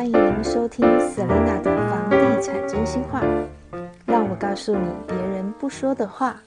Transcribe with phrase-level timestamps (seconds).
[0.00, 3.20] 欢迎您收听 Selina 的房地产真心话，
[4.06, 6.40] 让我告诉你别人不说的话。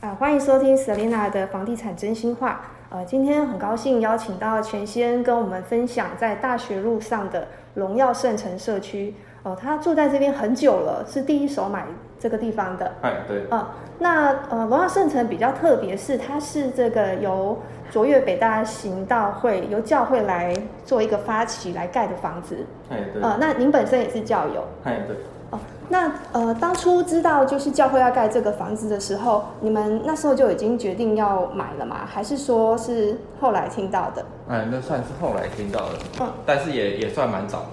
[0.00, 2.60] 啊，欢迎收听 Selina 的房地产真心话。
[2.90, 9.12] 呃，今天很高兴邀请到全先跟我们分享在大学路上的荣耀圣城社区。
[9.44, 11.84] 哦，他住在这边很久了，是第一手买
[12.20, 12.92] 这个地方的。
[13.02, 13.42] 哎，对。
[13.50, 13.66] 嗯，
[13.98, 17.58] 那呃，荣耀圣城比较特别，是它是这个由
[17.90, 20.54] 卓越北大行道会由教会来
[20.84, 22.64] 做一个发起来盖的房子。
[22.88, 23.20] 哎，对。
[23.20, 24.64] 呃，那您本身也是教友。
[24.84, 25.16] 哎，对。
[25.50, 32.02] 哦，那呃，当初知道就是教会要盖这个房子的时候，你们那时候就已经决定要买了吗？
[32.06, 34.24] 还是说是后来听到的？
[34.48, 35.98] 哎，那算是后来听到的。
[36.20, 37.64] 嗯，但是也也算蛮早。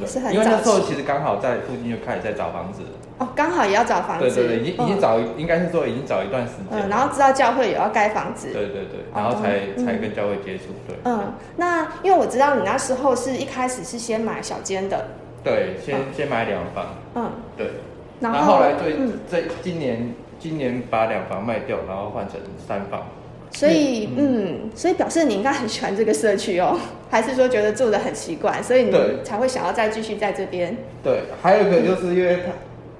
[0.00, 2.82] 也是很因为那时候其实刚好在附近就开始在找房子。
[3.18, 15.08] 哦，刚好也要找房子，对对对，已经已经找，应该是说已经找一段时间，嗯，然后知道教会也要盖房子，对对对，然后才才跟教会接触，对，嗯，那因为我知道你那时候是一开始是先买小间的，
[15.44, 17.70] 对，先先买两房，嗯，对，
[18.18, 18.96] 然后后来对，
[19.30, 23.02] 这今年今年把两房卖掉，然后换成三房。
[23.52, 26.78] 所以，嗯，所以表示你应该很喜欢这个社区哦，
[27.10, 30.76] 还是说觉得住的很习惯，所以你才会想要再继续在这边？
[31.02, 32.52] 对，还有一个就是因为它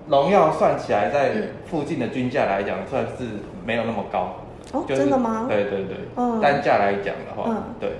[0.08, 1.33] 荣耀算起来在
[1.70, 3.25] 附近的均价来讲，算是
[3.64, 4.36] 没有那么高。
[4.73, 5.47] 哦，真的吗？
[5.48, 7.91] 对对对，嗯，单价来讲的话，嗯，对。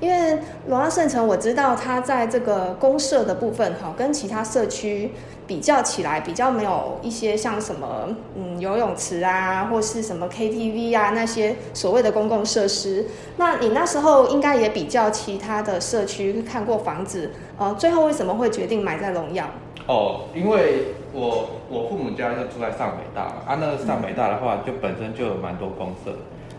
[0.00, 5.10] 因为龙耀圣城，我知道它在这个公社的部分，哈，跟其他社区
[5.46, 13.06] 比较起来，比较没有一些像什么，嗯，游泳池啊，或是什么 KTV 啊那些所谓的公共设施。
[13.36, 19.46] 那你那时候应该也比较其他的社区看过房子，呃，最后为什么会决定买在荣耀？
[19.86, 26.16] 哦，因为我我父母家就住在上北大嘛，啊，那个上北大的话，就本身就有蛮多公社，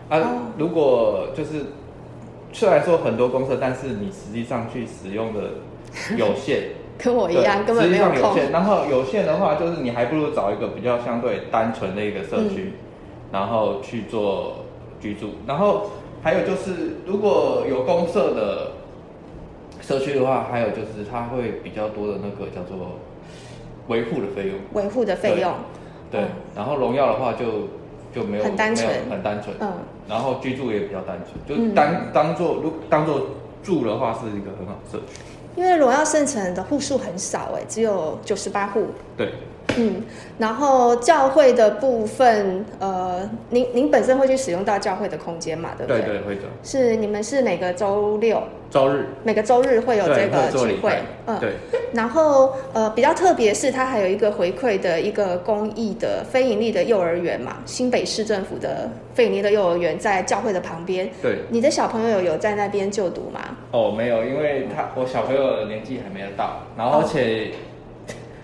[0.08, 0.20] 啊，
[0.56, 1.64] 如果就是。
[2.52, 5.42] 虽然说很多公社，但是你实际上去使用的
[6.16, 8.50] 有限， 跟我一样，根本没有有限。
[8.50, 12.72] 然后有限的话，就是你还不如找一个比较相对单纯的一个社区，
[13.32, 14.64] 然后去做
[15.00, 15.30] 居住。
[15.46, 15.90] 然后
[16.22, 18.72] 还有就是，如果有公社的
[19.80, 22.98] 社区的话，还有就是它会比较多的那个叫做
[23.88, 25.52] 维护的费用，维护的费用。
[26.10, 26.22] 对，
[26.54, 27.68] 然后荣耀的话就。
[28.14, 29.70] 就没有很单纯，很单纯，嗯，
[30.08, 33.26] 然后居住也比较单纯，就当当做如当做
[33.62, 35.20] 住的话，是一个很好的社区。
[35.56, 38.86] 因为荣耀圣城的户数很少，哎，只有九十八户。
[39.16, 39.32] 对。
[39.76, 40.02] 嗯，
[40.38, 45.70] 然后教会的部分，呃，您您本身会去使用到教会的空间嘛？
[45.76, 46.02] 对不对？
[46.02, 46.42] 对对，会的。
[46.62, 51.52] 是你们是每个周六、周日，每个周日会有这个聚会，嗯，对。
[51.92, 61.08] 然后呃，比较特别是它还有一个回馈的一个公益的非盈利的幼儿园嘛，新北市政府的非盈利的幼儿园在教会的旁边。
[61.22, 61.38] 对。
[61.50, 63.40] 你的小朋友有在那边就读吗？
[63.70, 67.50] 哦，没有，因为他我小朋友的年纪还没有到，然后而且。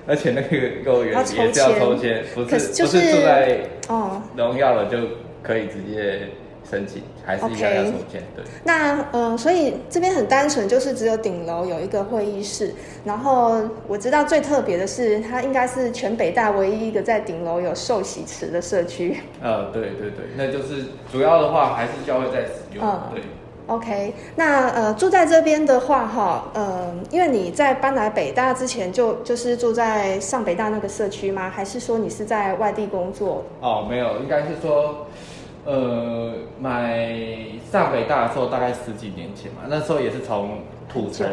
[0.06, 4.98] 而且那个幼儿园也是要抽签，不是不是住在哦荣耀了就
[5.42, 6.28] 可以直接
[6.68, 8.22] 申请，还是一样要抽签。
[8.34, 8.44] 对。
[8.64, 12.72] 那嗯，所以这边很单纯，就是只有顶楼有一个会议室。
[13.04, 19.19] 然后我知道最特别的是，它应该是全北大唯一一个在顶楼有寿喜池的社区。
[19.40, 22.84] 呃，对对对，那就是主要的话还是教会在使用。
[23.12, 23.22] 对。
[23.69, 31.49] OK，那呃住在这边的话哈，呃，因为你在搬来北大之前就就是住在上北大那个社区吗？
[31.49, 33.45] 还是说你是在外地工作？
[33.61, 35.06] 哦，没有，应该是说，
[35.65, 37.06] 呃，买
[37.71, 40.59] 上北大的时候大概十几年前嘛，那时候也是从
[40.93, 41.27] 土城，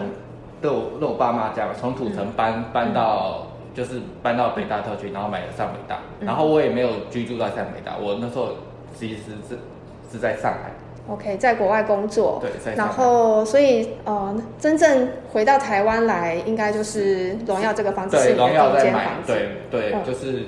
[0.62, 8.50] 对我对我爸妈家嘛从土城搬搬到就是搬到北大特区，然后买了上北大，然后我也没有居住在上北大，我那时候
[8.98, 9.16] 其实
[9.50, 9.58] 是
[10.12, 10.72] 是在上海。
[11.10, 20.44] OK，在国外工作，对，然后所以呃，真正回到台湾来，应该就是荣耀这个房子是荣耀在买，对对，就是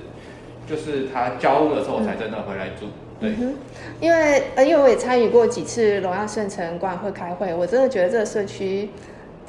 [0.68, 2.86] 就是他交屋的时候，我才真的回来住。
[3.20, 3.32] 对，
[4.00, 8.90] 因为呃，因为我也参与过几次荣耀圣城管委会开会，我真的觉得这个社区，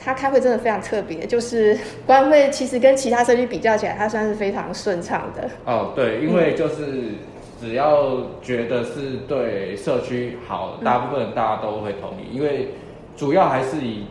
[0.03, 1.77] 它开会真的非常特别，就是
[2.07, 5.49] 管委会其实跟其他社区比较起来，它算是非常顺畅的。
[5.65, 7.13] 哦，对，因为就是。
[7.63, 12.71] 只要觉得是对社区好，大部分大家都会同意，因为
[13.17, 14.05] 主要还是以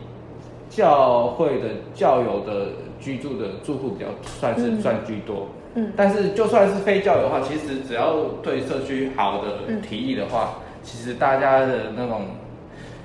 [0.70, 2.68] 教会的教友的
[2.98, 5.48] 居住的住户比较算是算居多。
[5.74, 12.22] 嗯，但是就算是非教友的话，其实只要对社区好的提议的话，其实大家的那种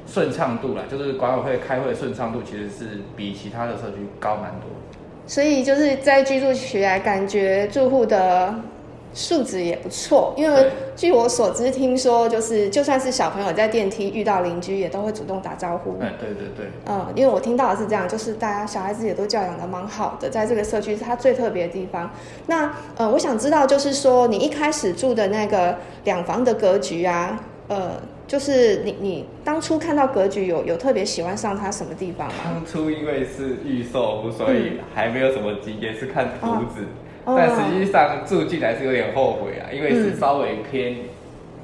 [0.05, 4.69] 顺畅度啦，就是管委会开会顺畅度，其实是比其他的社区高蛮多。
[5.25, 8.55] 所以就是在居住起来，感觉住户的。
[9.17, 15.97] 素质也不错，因为对据我所知，听说就是就算是小朋友在电梯遇到邻居，也都会主动打招呼。
[15.99, 22.11] 哎，对对对，嗯，因为我听到的是这样，就是大家小孩子也都教养的蛮好的，在这个社区是它最特别的地方。
[22.45, 27.93] 那呃，我想知道就是说，你一开始住的那个两房的格局啊，呃，
[28.27, 32.33] 就是你你当初看到格局有有特别喜欢上它什么地方吗？
[32.43, 36.83] 当初因为是预售，所以还没有什么经验，是看图纸。
[36.83, 40.95] 哦但实际上住进来是有点后悔啊，因为是嗯稍微偏、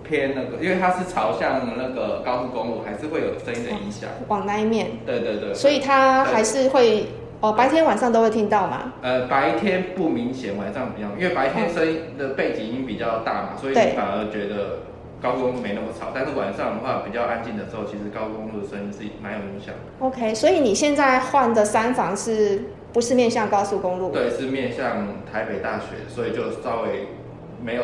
[0.03, 4.09] 偏那个，因为它是朝向那个高速公路，还是会有声音的影响。
[4.27, 5.53] 往那一面，对对对。
[5.53, 7.05] 所以它还是会
[7.39, 8.93] 哦，白天晚上都会听到嘛。
[9.01, 14.79] 呃，白天不明显，晚上比较，因为白天声音的背景音比较大嘛，所以你反而觉得
[15.21, 16.07] 高速公路没那么吵。
[16.13, 20.05] 但是晚上的话比较安静的时候，其实高速公路的声音是蛮有影响的。
[20.05, 22.63] OK，所以你现在换的三房是
[22.93, 24.11] 不是面向高速公路？
[24.11, 27.07] 对，是面向台北大学，所以就稍微
[27.61, 27.83] 没有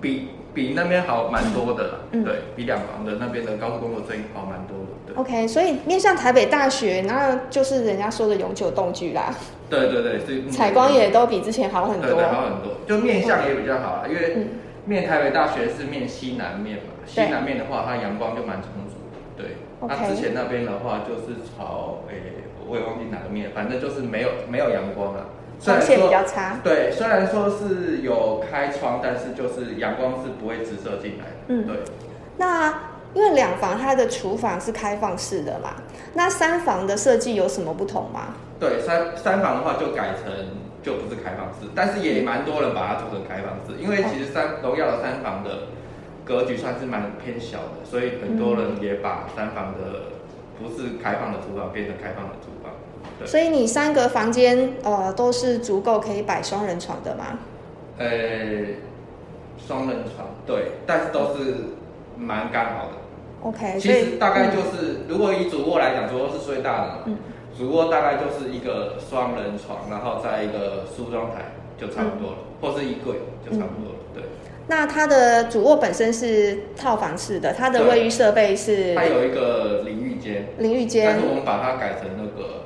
[0.00, 1.94] 比比那边好蛮多的啦。
[2.12, 4.86] 嗯对比两房的那边的高速公路声音好蛮多的。
[5.06, 9.34] 对 OK，所以面向台北大学，那就是人家说的永久动居啦，
[9.68, 12.24] 对对对，是采光也都比之前好很多对对。
[12.26, 14.48] 好很多，就面向也比较好啊，因为嗯
[14.86, 19.42] 面台北大学是面西南面嘛，西南面的话，它阳光就蛮充足的。
[19.42, 25.26] 对，那之前那边的话就是朝诶、我也忘记哪个面，反正就是没有没有阳光啊。
[25.58, 26.60] 虽光线比较差。
[26.62, 31.32] 对，虽然说是有开窗，但是就是阳光是不会直射进来的。
[31.48, 31.76] 嗯对，
[32.36, 32.68] 那
[33.14, 35.76] 因为两房它的厨房是开放式的嘛，
[36.12, 38.34] 那三房的设计有什么不同吗？
[38.60, 40.32] 对，三三房的话就改成
[40.82, 45.68] 就不是开放式，但是也蛮多人把它做成开放式，因为其实三荣耀的三房的
[46.24, 50.12] 格局算是蛮偏小的，所以很多人也把三房的
[50.58, 52.72] 不是开放的厨房变成开放的厨房。
[53.18, 57.38] 对所以你三个房间呃都是足够可以摆双人床的吗？
[57.98, 58.06] 呃，
[59.56, 61.54] 双人床对，但是都是
[62.18, 62.92] 蛮刚好的。
[63.42, 67.16] OK，其所以实大概就是，如果以主卧来讲，主卧是最大的嘛，嗯
[67.56, 73.14] 主卧大概就是一个双人床，然后再一个梳妆台就差不多了，或是衣柜
[73.44, 73.98] 就差不多了。
[74.14, 74.22] 对，
[74.66, 82.64] 那它的主卧本身是套房式的，它的卫浴设备是它有一个淋浴间，淋浴间但是我们把它改成那个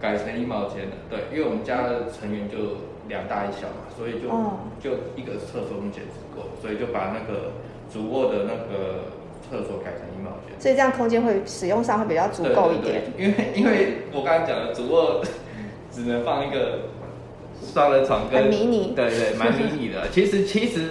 [0.00, 2.78] 改成衣帽间的，对，因为我们家的成员就
[3.08, 7.52] 两大一小嘛，所以就、哦就一个厕所目前只够，所以就把那个
[7.92, 9.10] 主卧的那个
[9.42, 10.58] 厕所改成衣帽间。
[10.58, 13.02] 所以这样空间会使用上会比较足够一点。
[13.18, 15.22] 因为因为我刚才讲的主卧
[15.90, 16.80] 只能放一个
[17.72, 20.06] 双人床跟迷你对对，蛮迷你的。
[20.10, 20.90] 其实其实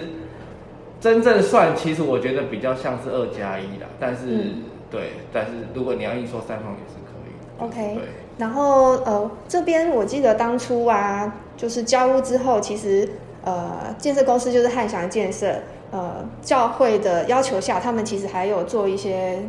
[1.02, 3.88] 真正算，其实我觉得比较像是二加一啦。
[4.00, 7.66] 但是、嗯对，但是如果你要硬说三房也是可以。
[7.66, 8.10] OK 对。
[8.38, 13.10] 然后呃，这边我记得当初啊，就是交屋之后，其实
[13.44, 15.56] 呃，建设公司就是汉翔建设，
[15.92, 19.42] 呃，教会的要求下，他们其实还有做一些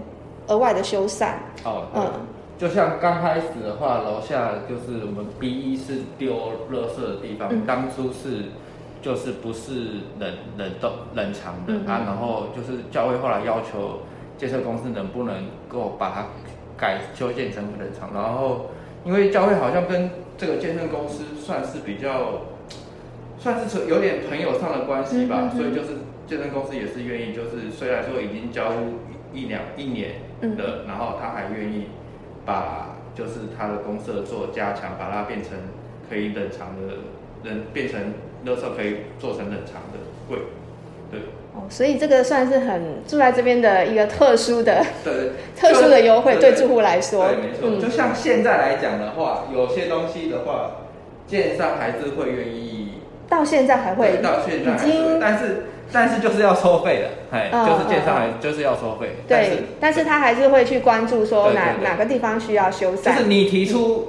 [0.46, 1.32] 额外的修缮。
[1.64, 2.02] 哦，对。
[2.02, 2.10] 嗯
[2.58, 6.32] 就像刚开始的话，楼下就是我们 B 一是丢
[6.70, 8.44] 垃圾的地方，嗯当初是
[9.00, 9.72] 就是不是
[10.20, 14.02] 冷冷冻冷藏的、啊，然后就是教会后来要求
[14.42, 16.26] 建设公司能不能够把它
[16.76, 18.70] 改修建成冷藏，然后
[19.04, 22.40] 因为教会好像跟这个建设公司算是比较
[23.38, 25.56] 算是有点朋友上的关系吧，嗯嗯嗯。
[25.56, 28.98] 所以就是建设公司也是愿意，就是虽然说已经交屋
[29.32, 30.56] 一两一年嗯。
[30.56, 31.86] 的，然后他还愿意
[32.44, 35.52] 把就是他的公社做加强，把它变成
[36.10, 36.94] 可以冷藏的，
[37.44, 38.00] 冷变成
[38.44, 40.38] 垃圾可以做成冷藏的柜，
[41.12, 41.20] 对
[41.54, 47.28] 哦，所以这个算是很住在这边的一个特殊的对， 特殊的优惠，对对住户来说。
[47.28, 47.80] 对，没错。
[47.80, 50.70] 就像现在来讲的话，有些东西的话，
[51.26, 52.94] 建商还是会愿意，
[53.28, 54.18] 到现在还会。
[54.22, 63.04] 到现在已经但是但是就是要收费的，哎，嗯就是建商嗯还就是要收费，对，但是他还是会去关注说哪哪个地方需要修缮。
[63.04, 64.06] 就是你提出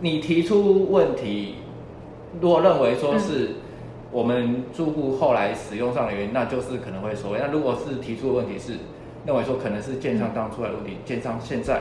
[0.00, 1.58] 你提出问题，
[2.40, 3.50] 如果认为说是
[4.12, 7.38] 我们住户后来使用上的原因，那就是可能会收费。
[7.40, 8.74] 那如果是提出的问题是
[9.26, 11.80] 认为说可能是建商当初来的问题，建商现在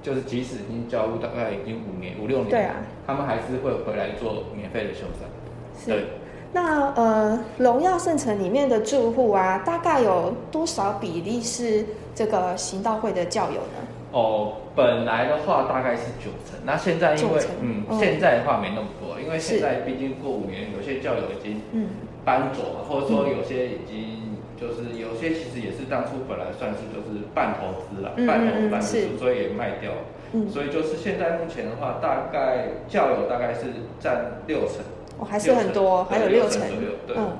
[0.00, 5.86] 就是即使已经交屋大概已经五年五六年，对啊，他们还是会回来做免费的修缮。
[5.86, 6.04] 对，
[6.52, 11.84] 那呃，荣耀圣城里面的住户啊，大概有多少比例是
[12.14, 13.88] 这个行道会的教友呢？
[14.12, 18.86] 哦，本来的话大概是九成，那现在因为嗯，嗯现在的话没那么
[19.32, 21.88] 为是现在毕竟过五年，有些教友已经嗯，
[22.24, 28.68] 搬走了，或者说有些已经就是有些其实也是当初本来算是就是半投资了，嗯半投嗯嗯是。
[28.68, 29.98] 半支出，所以也卖掉了。
[30.32, 30.48] 嗯。
[30.48, 33.60] 所以就是现在目前的话，大概教友大概是
[33.98, 34.84] 占六成，
[35.18, 36.78] 我、还是很多，还有六成对六成。
[36.78, 36.92] 左右。
[37.06, 37.16] 对。
[37.16, 37.36] 嗯，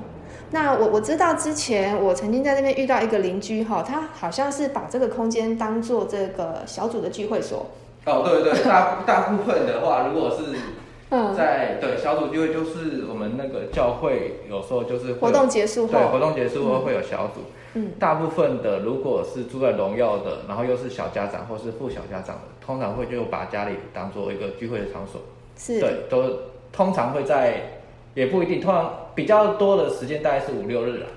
[0.50, 7.66] 那我我知道之前我曾经在那边遇到一个邻居哈，他好像是把这个空间当做这个小组的聚会所。
[8.04, 10.58] 哦，对对对，大大部分的话，如果是
[11.12, 17.42] 嗯，在对小组聚会，就是我们那个教会有时候就是活动结束后，对活动结束后会有小组。
[17.74, 25.20] 嗯，大部分的如果是住在荣耀的，然后又是小家长或是副小家长的，通常会就把家里当做一个聚会的场所。
[25.56, 26.24] 是，对，都
[26.72, 27.80] 通常会在，
[28.14, 31.08] 也不一定，通常比较多的时间大概是五六日啊。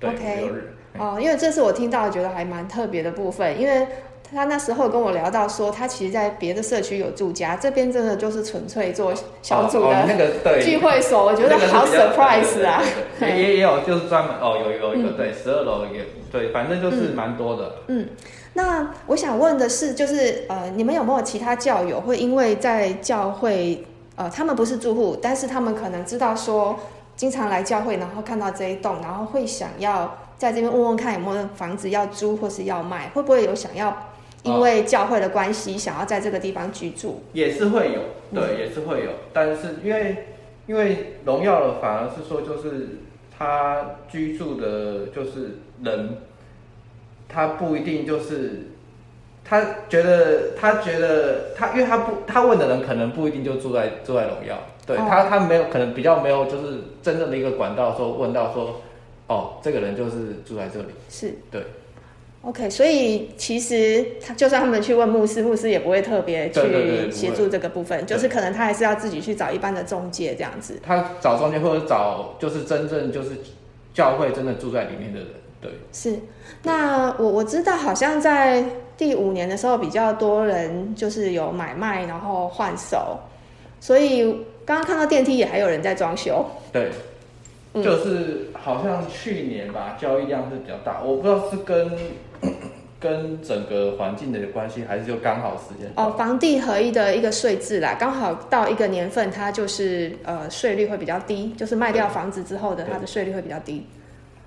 [0.00, 0.72] 对五六日。
[0.72, 3.86] 嗯哦，因为这是我听到觉得还蛮特别的部分，因为
[4.34, 12.82] 他那时候跟我聊到说，他其实在别的社区有住家，这边真的就是纯粹做小组的聚会所，我觉得好 surprise 啊。
[13.20, 17.76] 也也也有就是专门哦，有有一个嗯对十二楼也对，反正就是蛮多的。
[17.86, 18.08] 嗯，
[18.54, 23.84] 那我想问的是，就是呃，你们有没有其他教友会因为在教会，
[24.16, 26.76] 呃，他们不是住户，但是他们可能知道说，
[27.14, 33.96] 经常来教会，然后看到这一栋，然后会想要在这边问问看有没有房子要租或是要卖，会不会有想要
[34.46, 37.22] 因为教会的关系，想要在这个地方居住？
[37.32, 38.00] 也是会有，
[38.30, 38.40] 嗯。
[38.40, 40.26] 对，也是会有，但是因为
[40.66, 43.00] 因为荣耀了，反而是说就是
[43.36, 46.16] 他居住的，就是人，
[47.28, 48.70] 他不一定就是
[49.44, 55.06] 他觉得他觉得他，因为他不他问的人可能不一定就住在住在荣耀，对、哦。
[55.08, 58.80] 他他没有可能比较没有就是真正的一个管道说问到说
[59.28, 61.34] 哦这个人就是住在这里，是。
[61.50, 61.62] 对。
[62.46, 70.78] OK，所以其实他就算他们去问牧师，牧师也不会特别去协助这个部分，就是可能他还是要自己去找一般的中介这样子。
[70.80, 73.30] 他找中介或者找就是真正就是
[73.92, 75.28] 教会真的住在里面的人，
[75.60, 75.70] 对。
[75.92, 76.16] 是，
[76.62, 78.64] 那我我知道好像在
[78.96, 83.18] 第五年的时候比较多人就是有买卖然后换手，
[83.80, 84.22] 所以
[84.64, 86.46] 刚刚看到电梯也还有人在装修。
[86.72, 86.90] 对，
[87.74, 91.90] 嗯就是好像去年吧，交易量是比较大，我不知道是跟
[93.06, 103.86] 跟整个环境的关系，还是就刚好时间哦，房地合一的一个税制啦，刚好到一个年份，它就是呃税率会比较低，就是卖掉房子之后的它的税率会比较低。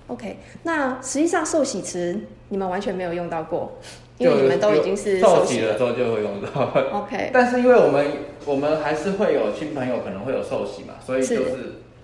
[0.08, 3.78] OK，那实际上寿喜池你们完全没有用到过，
[4.18, 6.72] 因为你们都已经是受寿喜洗了之后就会用到。
[6.92, 8.06] OK， 但是因为我们
[8.44, 11.56] 我们还是会有亲朋友可能会有受洗嘛，所以是就是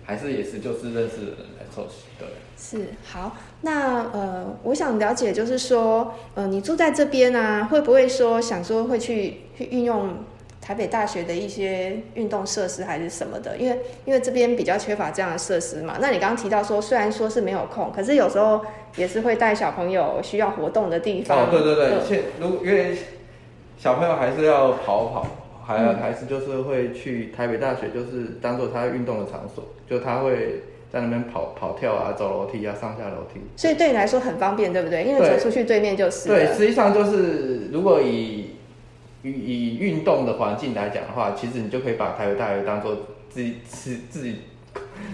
[0.05, 1.47] 还是也是就是认识的人
[2.19, 2.29] 对。
[2.59, 10.25] 是好，那呃，我想了解，就是说，呃，你住在这边啊，会不会说想说会去去运用
[10.61, 13.57] 台北大学的一些运动设施还是什么的？
[13.59, 15.99] 因为因为这边比较缺乏这样的设施嘛。
[16.01, 18.65] 那你刚刚提到说，虽然说是没有空，可是有时候
[18.97, 21.39] 也是会带小朋友需要活动的地方。
[21.39, 22.97] 哦，对对对，嗯现如因为
[23.79, 25.27] 小朋友还是要跑跑，
[25.65, 30.63] 还还是就是会去台北大学，就是当做他运动的场所，就他会
[30.93, 33.41] 在那边跑跑跳啊，走楼梯啊，上下楼梯。
[33.57, 35.05] 所以对你来说很方便，对不对？
[35.05, 36.55] 因为走出去对面就是对，了。
[36.55, 38.53] 实际上就是如果以
[39.23, 42.97] 以以运动的环境来讲的话，其实你就可以把台北大学当做
[43.29, 44.37] 自己自自己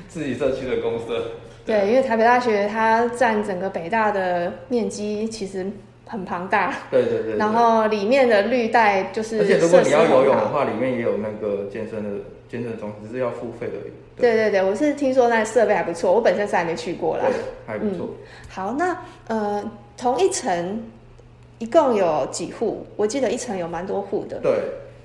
[0.08, 1.32] 自己社区的公社。
[1.64, 5.64] 对，因为台北大学它占整个北大的面积其实
[6.06, 6.74] 很庞大。
[6.90, 7.36] 对对对对。
[7.38, 12.10] 然后里面的绿带就是而且如果你要游泳的话，里面也有那个健身的
[12.52, 13.92] 健身中心，只是要付费而已。
[14.20, 17.34] 对对对，我是听说那设备还不错，我本身是还没去过啦对。，
[17.66, 18.10] 还不错。
[18.46, 18.94] 好，那
[19.26, 19.64] 呃，
[19.96, 20.82] 同一层
[21.58, 22.86] 一共有几户？
[22.96, 24.52] 我记得一层有蛮多户的，对，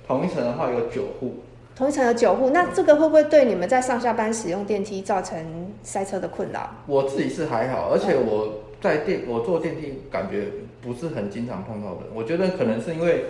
[0.05, 1.33] 同一层的话有九户。
[1.73, 2.49] 同一层有九户。
[2.49, 5.37] 那这个会不会对你们在上下班使用电梯造成
[5.83, 6.69] 塞车的困扰？
[6.85, 8.51] 我自己是还好，而且我
[8.81, 10.47] 在电我坐电梯感觉
[10.81, 12.01] 不是很经常碰到的。
[12.13, 13.23] 我觉得可能是因为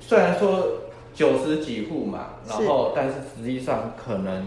[0.00, 0.66] 虽然说
[1.14, 4.46] 九十几户嘛，然后但是实际上可能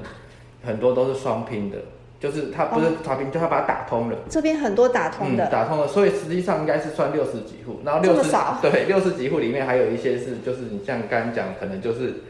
[0.66, 1.78] 很多都是双拼的，
[2.20, 4.18] 就是它不是双拼，就它把它打通了。
[4.30, 12.22] 这边很多打通的，嗯，打通了，所以实际上应该是算六十几户，然后六十对六十几户里面还有一些是就是你像刚刚讲，可能就是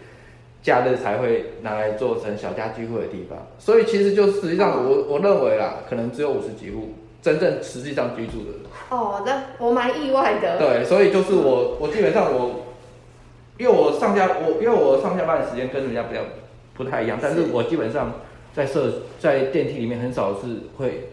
[0.64, 8.62] 假日才会拿来做成小家聚会的地方，所以其实就实际上我我认为啦，可能只有五十几户真正实际上居住的人。
[8.90, 10.58] 哦，那我蛮意外的。
[10.58, 12.62] 对，所以就是我我基本上我，
[13.62, 16.22] 因为我上下我因为我上下班的时间跟人家比较
[16.74, 18.12] 不太一样，但是是我基本上
[18.56, 21.10] 在社在电梯里面很少是会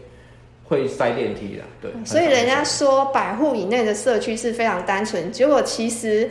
[0.67, 1.91] 会塞电梯的，对。
[2.03, 6.27] 所以人家说百户以内的社区是非常单纯，结果其实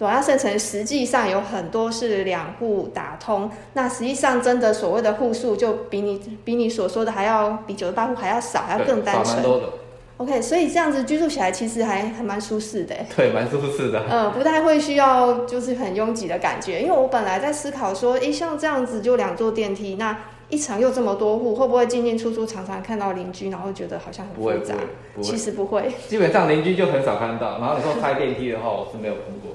[0.00, 9.40] 罗亚圣城实际上有很多是两户打通，那实际上真的所谓的户数就比你比你所说的还要比九十八户还要少，还要更单纯。
[10.20, 12.94] ，OK，所以这样子居住起来其实还还蛮舒适的。
[13.16, 14.04] 对，蛮舒适的。
[14.10, 20.16] 嗯，不太会需要就是很拥挤的感觉，因为我本来在思考说，诶，像这样子就两座电梯，那
[20.50, 24.74] 一层又这么多户，会不会进进出出，常常看到邻居，然后觉得好像很不会复杂？
[25.14, 25.90] 不会，其实不会。
[26.08, 27.58] 基本上邻居就很少看到。
[27.58, 29.52] 然后你说开电梯的话，我是没有碰过。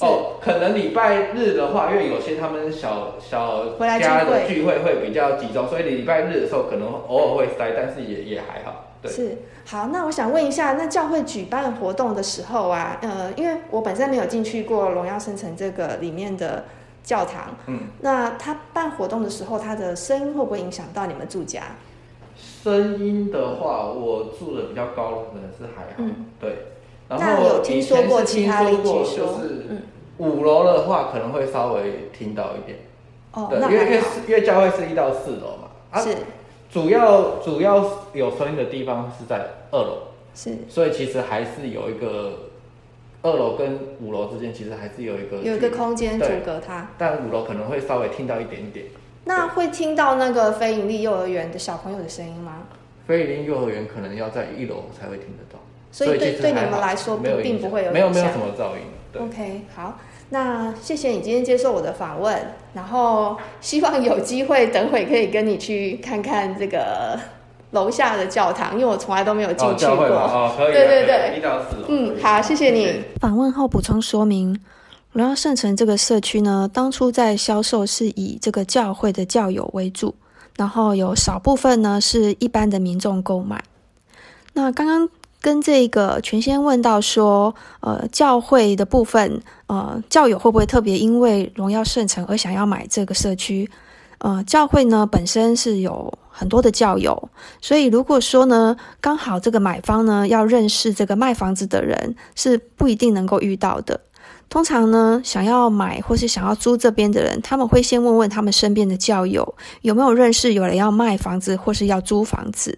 [0.00, 8.84] 哦，可能礼拜日的话，因为有些他们小小家的聚会会比较集中，所以礼拜日的时候可能偶尔会塞，但是也也还好。
[9.00, 9.88] 对，是好。
[9.88, 16.64] 那我想问一下，那教会举办活动的时候啊，呃，因为我本身没有进去过荣耀圣城这个里面的
[17.02, 21.62] 教堂，嗯，那他办活动的时候，他的声音会不会影响到你们住家？
[22.36, 26.12] 声音的话，我住的比较高，可能是还好。
[26.38, 26.56] 对。
[27.08, 29.82] 那有听说过其他邻居说，是，
[30.18, 32.78] 五楼的话可能会稍微听到一点，
[33.32, 36.14] 哦，对，因为因为因为教会是一到四楼嘛，是，
[36.70, 42.50] 主要主要有声音的地方是在二楼，是，所以其实还是有一个
[43.22, 48.84] 二楼跟五楼之间其实还是有一个有一个空间阻隔它，但五楼可能会稍微听到一点点。
[49.24, 52.64] 那会听到那个非盈利幼儿园的小朋友的声音吗？
[53.06, 55.58] 非盈利幼儿园可能要在一楼才会听得到。
[55.98, 58.84] 所以对对你们来说，并不会有没有没有什么噪音。
[59.20, 62.38] OK，好，那谢谢你今天接受我的访问，
[62.72, 67.18] 然后希望有机会等会可以跟你去看看这个
[67.72, 70.06] 楼下的教堂，因为我从来都没有进去过。
[70.06, 73.02] 哦，可以，对对对，一到四嗯，好，谢谢你。
[73.20, 74.56] 访问后补充说明，
[75.10, 80.14] 荣耀圣城这个社区呢，当初在销售是以这个教会的教友为主，
[80.56, 83.60] 然后有少部分呢是一般的民众购买。
[84.52, 85.08] 那刚刚。
[85.40, 93.70] 跟这个全先问到说，呃，教会的部分，呃，教友会不会特别因为荣耀圣城而想要买这个社区？
[94.18, 97.30] 呃，教会呢本身是有很多的教友，
[97.60, 104.00] 所以如果说呢，刚好这个买方呢要认识这个卖房子的人，是不一定能够遇到的。
[104.48, 112.76] 通常呢，想要买或是想要租这边的人，他们会先问问他们身边的教友有没有认识有人要卖房子或是要租房子。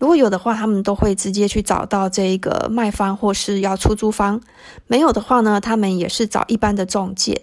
[0.00, 4.40] 如果有的话，他们都会直接去找到这一个卖方或是要出租方；
[4.86, 7.42] 没有的话呢，他们也是找一般的中介。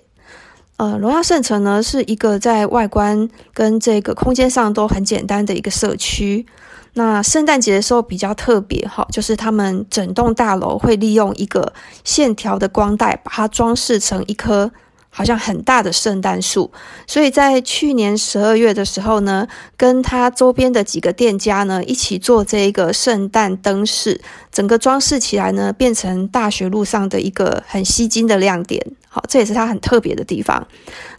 [0.78, 6.46] 呃，荣耀圣城呢是一个在外观跟这个空间上都很简单的一个社区。
[6.93, 14.72] 那圣诞节的时候比较特别哈，就是他们整栋大楼会利用一个线条的光带，把它装饰成一颗。
[15.17, 16.69] 好像很大的圣诞树，
[17.08, 28.80] 所以在去年十二月的时候呢，跟他周边的几个店家呢一起做这一个圣诞灯饰，整个装饰起来呢，变成大学路上的一个很吸睛的亮点。
[29.10, 30.67] 好，这也是它很特别的地方。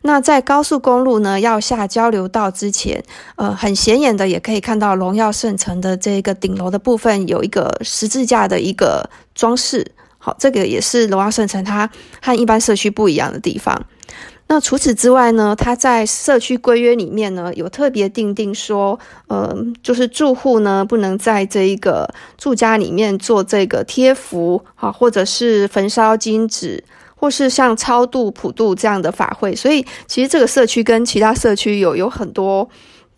[0.03, 3.03] 那在高速公路呢要下交流道之前，
[3.35, 9.91] 呃，很显眼的也可以看到荣耀圣城的这个顶楼的部分有一个十字架的一个装饰。
[10.39, 11.89] 这个也是龙华圣城它
[12.21, 13.87] 和一般社区不一样的地方。
[14.51, 26.83] 那除此之外呢，它在社区规约里面呢，有特别定定说，呃，就是住户呢不能在这一个住家里面做这个贴符，啊，或者是焚烧金纸，
[27.15, 29.55] 或是像超度普渡这样的法会。
[29.55, 32.67] 所以，其实这个社区跟其他社区有有很多。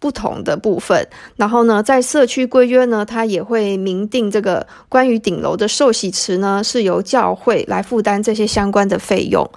[0.00, 9.48] 不同的部分，然后呢，在社区规约呢，它也会明定这个关于顶楼的寿喜池呢，是由教会来负担这些相关的费用。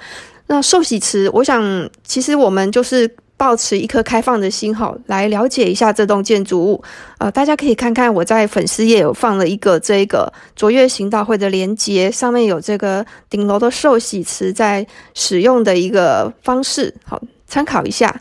[0.47, 6.83] 那寿喜池，我想其实我们就是保持一颗开放的心，哈，来了解一下这栋建筑物。
[7.19, 18.13] 呃，大家可以看看我在粉丝页有放了一个这个卓越行道会的连接，上面有这个顶楼的寿喜池在使用的一个方式，好参考一下。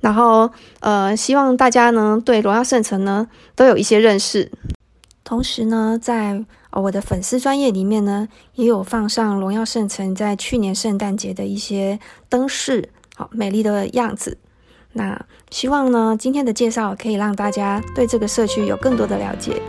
[0.00, 4.50] 然后，呃，希望大家呢对荣耀圣城呢都有一些认识。
[5.22, 14.38] 同时呢，在我的粉丝专业里面呢，也有放上荣耀圣城在去年圣诞节的一些灯饰，好美丽的样子。
[14.92, 19.62] 那希望呢今天的介绍可以让大家对这个社区有更多的了解。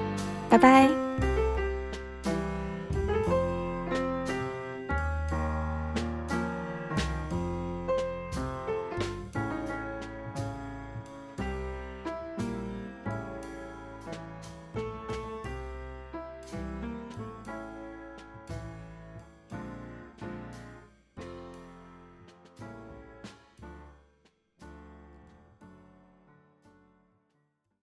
[0.49, 1.10] 拜拜。